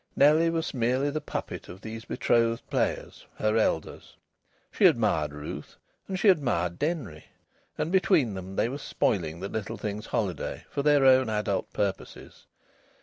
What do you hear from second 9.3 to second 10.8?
the little thing's holiday